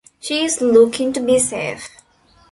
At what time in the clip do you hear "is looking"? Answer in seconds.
0.43-1.13